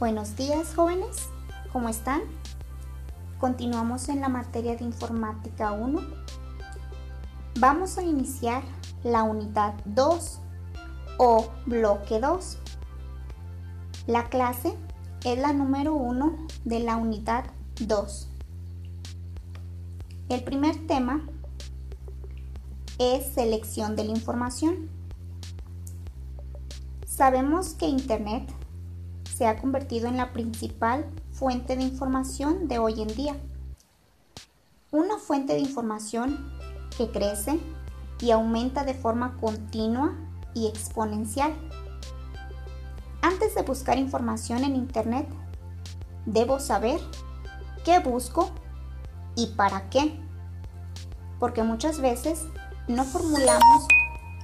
[0.00, 1.28] Buenos días jóvenes,
[1.72, 2.22] ¿cómo están?
[3.38, 6.00] Continuamos en la materia de informática 1.
[7.60, 8.64] Vamos a iniciar
[9.04, 10.40] la unidad 2
[11.18, 12.58] o bloque 2.
[14.08, 14.74] La clase
[15.24, 17.44] es la número 1 de la unidad
[17.80, 18.28] 2.
[20.28, 21.24] El primer tema
[22.98, 24.90] es selección de la información.
[27.06, 28.52] Sabemos que Internet
[29.34, 33.36] se ha convertido en la principal fuente de información de hoy en día.
[34.92, 36.52] Una fuente de información
[36.96, 37.58] que crece
[38.20, 40.14] y aumenta de forma continua
[40.54, 41.52] y exponencial.
[43.22, 45.26] Antes de buscar información en Internet,
[46.26, 47.00] debo saber
[47.84, 48.50] qué busco
[49.34, 50.16] y para qué.
[51.40, 52.44] Porque muchas veces
[52.86, 53.88] no formulamos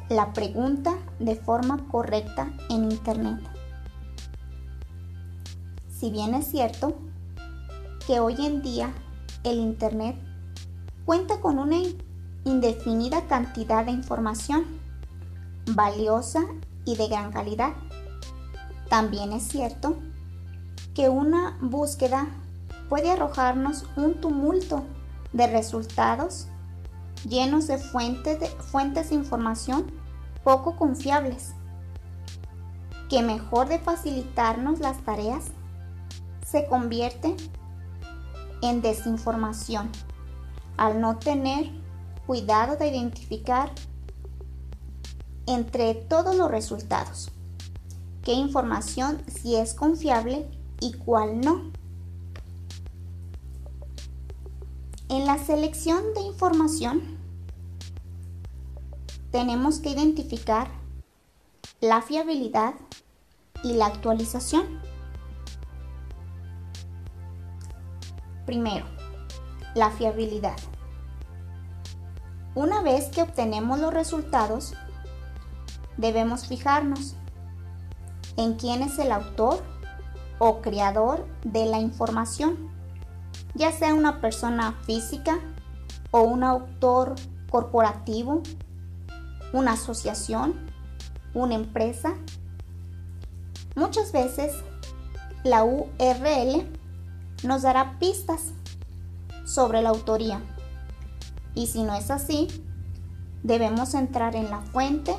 [0.08, 3.59] la pregunta de forma correcta en Internet.
[6.00, 6.94] Si bien es cierto
[8.06, 8.90] que hoy en día
[9.44, 10.16] el Internet
[11.04, 11.76] cuenta con una
[12.46, 14.64] indefinida cantidad de información
[15.74, 16.40] valiosa
[16.86, 17.74] y de gran calidad,
[18.88, 19.98] también es cierto
[20.94, 22.28] que una búsqueda
[22.88, 24.84] puede arrojarnos un tumulto
[25.34, 26.46] de resultados
[27.28, 29.92] llenos de fuentes de, fuentes de información
[30.44, 31.52] poco confiables,
[33.10, 35.52] que mejor de facilitarnos las tareas
[36.50, 37.36] se convierte
[38.62, 39.90] en desinformación
[40.76, 41.70] al no tener
[42.26, 43.70] cuidado de identificar
[45.46, 47.30] entre todos los resultados
[48.22, 50.48] qué información si es confiable
[50.80, 51.72] y cuál no.
[55.08, 57.18] En la selección de información
[59.30, 60.68] tenemos que identificar
[61.80, 62.74] la fiabilidad
[63.64, 64.89] y la actualización.
[68.50, 68.84] Primero,
[69.76, 70.56] la fiabilidad.
[72.56, 74.74] Una vez que obtenemos los resultados,
[75.98, 77.14] debemos fijarnos
[78.36, 79.62] en quién es el autor
[80.40, 82.72] o creador de la información,
[83.54, 85.38] ya sea una persona física
[86.10, 87.14] o un autor
[87.52, 88.42] corporativo,
[89.52, 90.54] una asociación,
[91.34, 92.16] una empresa.
[93.76, 94.52] Muchas veces
[95.44, 96.79] la URL
[97.42, 98.52] nos dará pistas
[99.44, 100.40] sobre la autoría.
[101.54, 102.48] Y si no es así,
[103.42, 105.16] debemos entrar en la fuente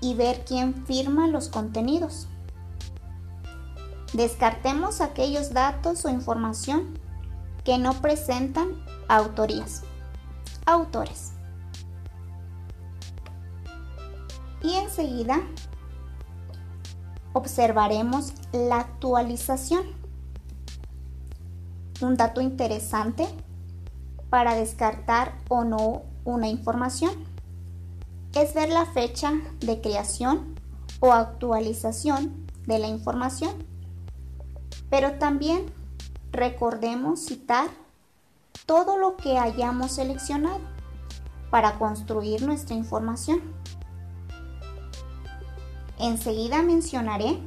[0.00, 2.28] y ver quién firma los contenidos.
[4.12, 6.98] Descartemos aquellos datos o información
[7.64, 9.82] que no presentan autorías,
[10.66, 11.32] autores.
[14.62, 15.40] Y enseguida
[17.32, 20.01] observaremos la actualización
[22.02, 23.26] un dato interesante
[24.30, 27.12] para descartar o no una información
[28.34, 30.54] es ver la fecha de creación
[31.00, 33.52] o actualización de la información.
[34.88, 35.66] Pero también
[36.30, 37.68] recordemos citar
[38.66, 40.60] todo lo que hayamos seleccionado
[41.50, 43.40] para construir nuestra información.
[45.98, 47.38] Enseguida mencionaré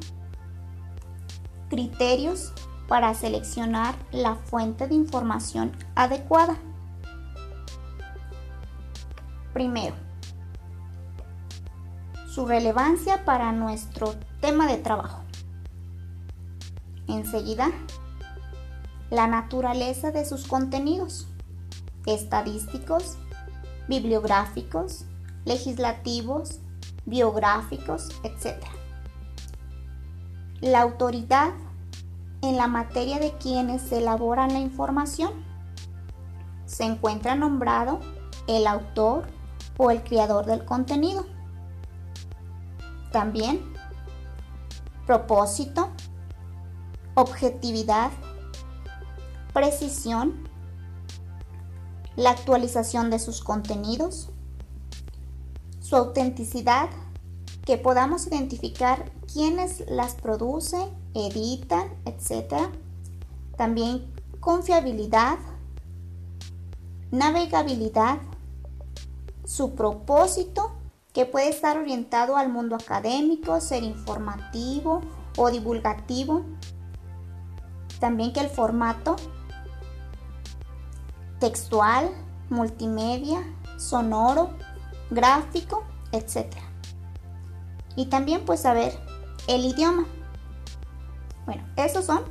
[1.70, 2.54] criterios
[2.88, 6.58] para seleccionar la fuente de información adecuada.
[9.54, 9.96] Primero,
[12.28, 15.24] su relevancia para nuestro tema de trabajo.
[17.08, 17.72] Enseguida,
[19.10, 21.28] la naturaleza de sus contenidos,
[22.06, 23.18] estadísticos,
[23.88, 25.06] bibliográficos,
[25.46, 26.60] legislativos,
[27.06, 28.62] biográficos, etc.
[30.60, 31.54] La autoridad
[32.50, 35.32] en la materia de quienes elaboran la información.
[36.66, 38.00] Se encuentra nombrado
[38.48, 39.28] el autor
[39.78, 41.26] o el creador del contenido.
[43.12, 43.74] También
[45.06, 45.92] propósito,
[47.14, 48.12] objetividad,
[49.54, 50.50] precisión,
[52.16, 54.30] la actualización de sus contenidos,
[55.80, 56.90] su autenticidad,
[57.66, 62.70] que podamos identificar quiénes las producen editan, etc.
[63.58, 65.40] También confiabilidad,
[67.12, 68.20] navegabilidad,
[69.46, 70.72] su propósito,
[71.14, 75.02] que puede estar orientado al mundo académico, ser informativo
[75.38, 76.44] o divulgativo.
[78.00, 79.16] También que el formato
[81.40, 82.12] textual,
[82.50, 83.42] multimedia,
[83.78, 84.50] sonoro,
[85.10, 86.48] gráfico, etc.
[87.96, 88.98] Y también pues saber
[89.48, 90.06] el idioma
[91.46, 92.22] Bueno, esos son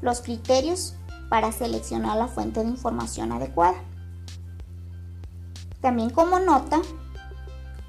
[0.00, 0.94] los criterios
[1.28, 3.76] para seleccionar la fuente de información adecuada.
[5.80, 6.80] También como nota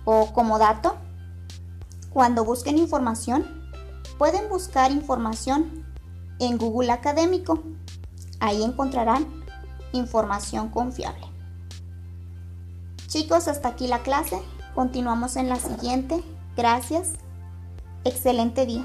[0.06, 0.96] o como dato,
[2.12, 3.46] cuando busquen información,
[4.18, 5.86] pueden buscar información
[6.40, 7.64] en Google Académico.
[8.40, 9.28] Ahí encontrarán
[9.94, 11.26] información confiable.
[13.08, 14.40] Chicos, hasta aquí la clase.
[14.76, 16.24] Continuamos en la siguiente.
[16.60, 17.14] Gracias.
[18.04, 18.84] Excelente día.